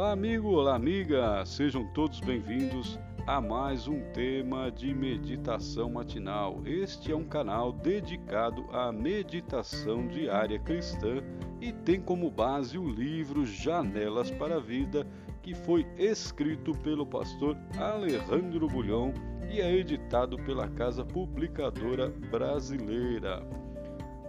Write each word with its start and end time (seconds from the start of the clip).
Olá, 0.00 0.12
amigo, 0.12 0.48
olá, 0.48 0.76
amiga, 0.76 1.44
sejam 1.44 1.84
todos 1.92 2.20
bem-vindos 2.20 2.98
a 3.26 3.38
mais 3.38 3.86
um 3.86 4.00
tema 4.14 4.70
de 4.70 4.94
meditação 4.94 5.90
matinal. 5.90 6.62
Este 6.64 7.12
é 7.12 7.14
um 7.14 7.26
canal 7.26 7.70
dedicado 7.70 8.64
à 8.72 8.90
meditação 8.90 10.08
diária 10.08 10.58
cristã 10.58 11.22
e 11.60 11.70
tem 11.70 12.00
como 12.00 12.30
base 12.30 12.78
o 12.78 12.88
livro 12.88 13.44
Janelas 13.44 14.30
para 14.30 14.56
a 14.56 14.58
Vida, 14.58 15.06
que 15.42 15.54
foi 15.54 15.86
escrito 15.98 16.72
pelo 16.78 17.04
pastor 17.04 17.54
Alejandro 17.78 18.68
Bulhão 18.68 19.12
e 19.50 19.60
é 19.60 19.70
editado 19.70 20.38
pela 20.44 20.66
Casa 20.66 21.04
Publicadora 21.04 22.08
Brasileira. 22.30 23.46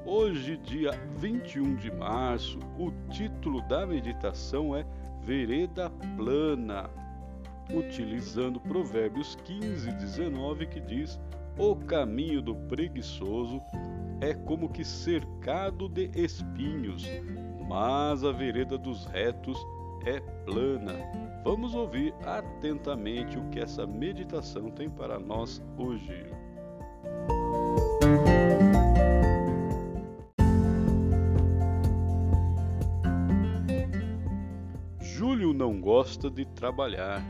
Hoje, 0.06 0.58
dia 0.58 0.92
21 1.20 1.76
de 1.76 1.90
março, 1.92 2.60
o 2.78 2.92
título 3.10 3.62
da 3.70 3.88
meditação 3.88 4.76
é 4.76 4.86
Vereda 5.24 5.90
Plana, 6.18 6.90
utilizando 7.74 8.60
Provérbios 8.60 9.36
15, 9.44 9.92
19, 9.92 10.66
que 10.68 10.80
diz: 10.80 11.20
O 11.58 11.76
caminho 11.76 12.42
do 12.42 12.56
preguiçoso 12.56 13.62
é 14.20 14.34
como 14.34 14.70
que 14.70 14.84
cercado 14.84 15.88
de 15.88 16.10
espinhos, 16.16 17.06
mas 17.68 18.24
a 18.24 18.32
vereda 18.32 18.78
dos 18.78 19.06
retos 19.06 19.58
é 20.06 20.20
plana. 20.46 20.94
Vamos 21.44 21.74
ouvir 21.74 22.14
atentamente 22.26 23.38
o 23.38 23.50
que 23.50 23.60
essa 23.60 23.86
meditação 23.86 24.70
tem 24.72 24.90
para 24.90 25.20
nós 25.20 25.62
hoje. 25.78 26.26
Não 35.62 35.80
gosta 35.80 36.28
de 36.28 36.44
trabalhar. 36.44 37.24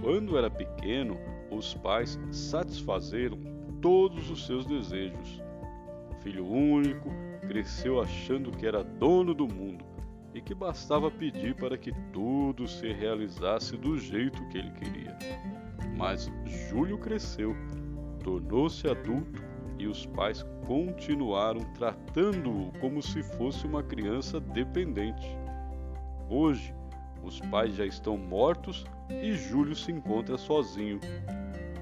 Quando 0.00 0.36
era 0.36 0.50
pequeno, 0.50 1.16
os 1.48 1.74
pais 1.74 2.18
satisfazeram 2.32 3.38
todos 3.80 4.28
os 4.30 4.46
seus 4.46 4.66
desejos. 4.66 5.40
Filho 6.20 6.44
único, 6.44 7.08
cresceu 7.46 8.00
achando 8.00 8.50
que 8.50 8.66
era 8.66 8.82
dono 8.82 9.32
do 9.32 9.46
mundo 9.46 9.84
e 10.34 10.40
que 10.40 10.56
bastava 10.56 11.08
pedir 11.08 11.54
para 11.54 11.78
que 11.78 11.92
tudo 12.12 12.66
se 12.66 12.92
realizasse 12.92 13.76
do 13.76 13.96
jeito 13.96 14.44
que 14.48 14.58
ele 14.58 14.72
queria. 14.72 15.16
Mas 15.96 16.28
Júlio 16.44 16.98
cresceu, 16.98 17.54
tornou-se 18.24 18.88
adulto 18.88 19.40
e 19.78 19.86
os 19.86 20.04
pais 20.04 20.44
continuaram 20.66 21.60
tratando-o 21.74 22.72
como 22.80 23.00
se 23.00 23.22
fosse 23.22 23.68
uma 23.68 23.84
criança 23.84 24.40
dependente. 24.40 25.38
Hoje, 26.28 26.74
os 27.28 27.40
pais 27.40 27.74
já 27.74 27.86
estão 27.86 28.16
mortos 28.16 28.84
e 29.08 29.32
Júlio 29.34 29.76
se 29.76 29.92
encontra 29.92 30.36
sozinho. 30.36 30.98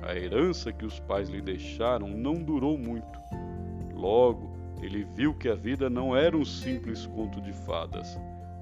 A 0.03 0.15
herança 0.15 0.73
que 0.73 0.85
os 0.85 1.01
pais 1.01 1.29
lhe 1.29 1.41
deixaram 1.41 2.09
não 2.09 2.35
durou 2.35 2.77
muito. 2.77 3.19
Logo, 3.95 4.55
ele 4.83 5.05
viu 5.15 5.35
que 5.35 5.49
a 5.49 5.55
vida 5.55 5.89
não 5.89 6.15
era 6.15 6.37
um 6.37 6.45
simples 6.45 7.07
conto 7.07 7.41
de 7.41 7.53
fadas 7.53 8.19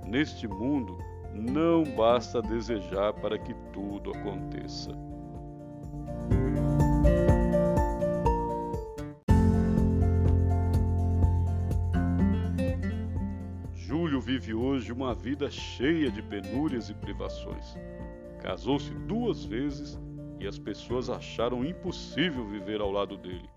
Neste 0.06 0.46
mundo, 0.46 0.98
não 1.32 1.82
basta 1.82 2.42
desejar 2.42 3.14
para 3.14 3.38
que 3.38 3.54
tudo 3.72 4.10
aconteça. 4.10 4.90
Vive 14.44 14.52
hoje 14.52 14.92
uma 14.92 15.14
vida 15.14 15.50
cheia 15.50 16.10
de 16.10 16.20
penúrias 16.20 16.90
e 16.90 16.94
privações. 16.94 17.78
Casou-se 18.42 18.92
duas 19.06 19.42
vezes 19.46 19.98
e 20.38 20.46
as 20.46 20.58
pessoas 20.58 21.08
acharam 21.08 21.64
impossível 21.64 22.44
viver 22.44 22.82
ao 22.82 22.90
lado 22.90 23.16
dele. 23.16 23.48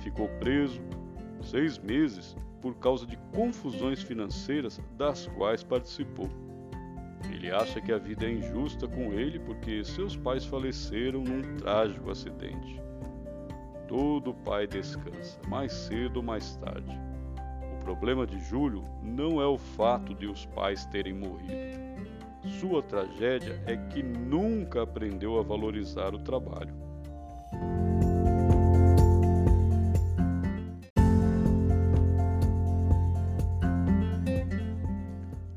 Ficou 0.00 0.28
preso 0.40 0.80
seis 1.40 1.78
meses 1.78 2.36
por 2.60 2.74
causa 2.76 3.06
de 3.06 3.16
confusões 3.32 4.02
financeiras 4.02 4.80
das 4.96 5.28
quais 5.28 5.62
participou. 5.62 6.28
Ele 7.30 7.52
acha 7.52 7.80
que 7.80 7.92
a 7.92 7.98
vida 7.98 8.26
é 8.26 8.32
injusta 8.32 8.88
com 8.88 9.12
ele 9.12 9.38
porque 9.38 9.84
seus 9.84 10.16
pais 10.16 10.44
faleceram 10.44 11.22
num 11.22 11.54
trágico 11.58 12.10
acidente. 12.10 12.82
Todo 13.86 14.34
pai 14.34 14.66
descansa, 14.66 15.38
mais 15.48 15.72
cedo 15.72 16.16
ou 16.16 16.22
mais 16.22 16.56
tarde. 16.56 17.09
Problema 17.90 18.24
de 18.24 18.38
Júlio 18.38 18.84
não 19.02 19.42
é 19.42 19.46
o 19.46 19.58
fato 19.58 20.14
de 20.14 20.24
os 20.24 20.46
pais 20.46 20.86
terem 20.86 21.12
morrido. 21.12 21.52
Sua 22.60 22.80
tragédia 22.80 23.60
é 23.66 23.76
que 23.76 24.00
nunca 24.00 24.84
aprendeu 24.84 25.40
a 25.40 25.42
valorizar 25.42 26.14
o 26.14 26.20
trabalho. 26.20 26.72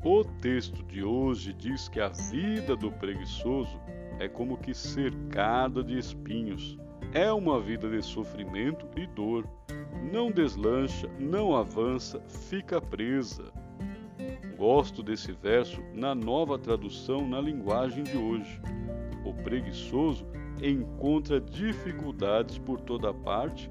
O 0.02 0.24
texto 0.40 0.82
de 0.82 1.04
hoje 1.04 1.52
diz 1.52 1.88
que 1.88 2.00
a 2.00 2.08
vida 2.08 2.74
do 2.74 2.90
preguiçoso 2.90 3.80
é 4.18 4.26
como 4.26 4.58
que 4.58 4.74
cercada 4.74 5.84
de 5.84 5.96
espinhos. 5.96 6.76
É 7.12 7.32
uma 7.32 7.60
vida 7.60 7.88
de 7.88 8.02
sofrimento 8.02 8.88
e 8.96 9.06
dor. 9.06 9.48
Não 10.02 10.30
deslancha, 10.30 11.08
não 11.18 11.56
avança, 11.56 12.20
fica 12.48 12.80
presa. 12.80 13.52
Gosto 14.56 15.02
desse 15.02 15.32
verso 15.32 15.82
na 15.92 16.14
nova 16.14 16.58
tradução 16.58 17.26
na 17.26 17.40
linguagem 17.40 18.04
de 18.04 18.16
hoje. 18.16 18.60
O 19.24 19.32
preguiçoso 19.32 20.26
encontra 20.62 21.40
dificuldades 21.40 22.58
por 22.58 22.80
toda 22.80 23.12
parte, 23.12 23.70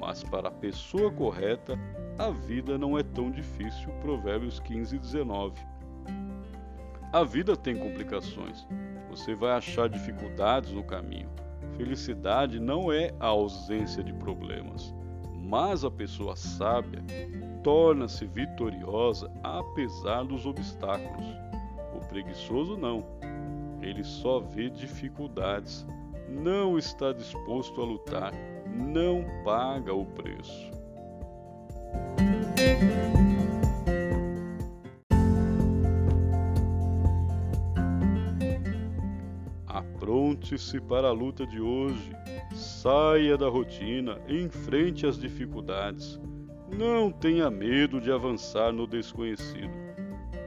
mas 0.00 0.22
para 0.22 0.48
a 0.48 0.52
pessoa 0.52 1.10
correta, 1.10 1.78
a 2.18 2.30
vida 2.30 2.76
não 2.76 2.98
é 2.98 3.02
tão 3.02 3.30
difícil. 3.30 3.90
Provérbios 4.00 4.60
15, 4.60 4.98
19. 4.98 5.60
A 7.12 7.22
vida 7.22 7.56
tem 7.56 7.76
complicações. 7.76 8.66
Você 9.08 9.34
vai 9.34 9.52
achar 9.52 9.88
dificuldades 9.88 10.72
no 10.72 10.82
caminho. 10.82 11.28
Felicidade 11.76 12.58
não 12.58 12.92
é 12.92 13.12
a 13.20 13.26
ausência 13.26 14.02
de 14.02 14.12
problemas, 14.12 14.94
mas 15.54 15.84
a 15.84 15.90
pessoa 15.90 16.34
sábia 16.34 17.00
torna-se 17.62 18.26
vitoriosa 18.26 19.30
apesar 19.40 20.24
dos 20.24 20.46
obstáculos. 20.46 21.24
O 21.94 22.00
preguiçoso 22.08 22.76
não. 22.76 23.04
Ele 23.80 24.02
só 24.02 24.40
vê 24.40 24.68
dificuldades, 24.68 25.86
não 26.28 26.76
está 26.76 27.12
disposto 27.12 27.80
a 27.80 27.84
lutar, 27.84 28.32
não 28.66 29.24
paga 29.44 29.94
o 29.94 30.04
preço. 30.04 30.72
Apronte-se 39.68 40.80
para 40.80 41.10
a 41.10 41.12
luta 41.12 41.46
de 41.46 41.60
hoje. 41.60 42.23
Saia 42.52 43.36
da 43.36 43.48
rotina, 43.48 44.20
enfrente 44.28 45.06
as 45.06 45.18
dificuldades. 45.18 46.20
Não 46.76 47.10
tenha 47.10 47.50
medo 47.50 48.00
de 48.00 48.10
avançar 48.10 48.72
no 48.72 48.86
desconhecido. 48.86 49.72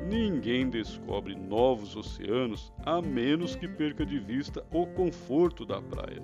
Ninguém 0.09 0.69
descobre 0.69 1.35
novos 1.35 1.95
oceanos 1.95 2.71
a 2.85 3.01
menos 3.01 3.55
que 3.55 3.67
perca 3.67 4.05
de 4.05 4.19
vista 4.19 4.65
o 4.71 4.85
conforto 4.87 5.65
da 5.65 5.81
praia. 5.81 6.21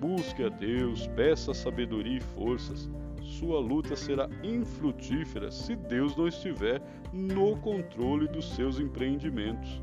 Busque 0.00 0.42
a 0.42 0.48
Deus, 0.48 1.06
peça 1.08 1.52
sabedoria 1.52 2.18
e 2.18 2.20
forças. 2.20 2.88
Sua 3.22 3.60
luta 3.60 3.96
será 3.96 4.28
infrutífera 4.42 5.50
se 5.50 5.76
Deus 5.76 6.16
não 6.16 6.28
estiver 6.28 6.80
no 7.12 7.56
controle 7.58 8.28
dos 8.28 8.54
seus 8.54 8.78
empreendimentos. 8.78 9.82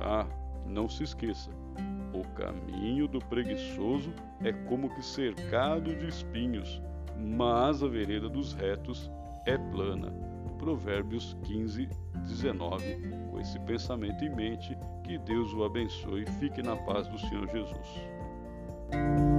Ah, 0.00 0.26
não 0.66 0.88
se 0.88 1.04
esqueça, 1.04 1.50
o 2.12 2.22
caminho 2.34 3.08
do 3.08 3.18
preguiçoso 3.18 4.12
é 4.42 4.52
como 4.52 4.94
que 4.94 5.04
cercado 5.04 5.94
de 5.94 6.06
espinhos, 6.06 6.80
mas 7.18 7.82
a 7.82 7.88
vereda 7.88 8.28
dos 8.28 8.52
retos 8.52 9.10
é 9.46 9.58
plana. 9.58 10.12
Provérbios 10.58 11.36
15, 11.44 11.88
19. 12.26 12.98
Com 13.30 13.40
esse 13.40 13.58
pensamento 13.60 14.24
em 14.24 14.34
mente, 14.34 14.76
que 15.02 15.18
Deus 15.18 15.52
o 15.52 15.64
abençoe 15.64 16.22
e 16.22 16.30
fique 16.38 16.62
na 16.62 16.76
paz 16.76 17.06
do 17.08 17.18
Senhor 17.18 17.46
Jesus. 17.48 19.33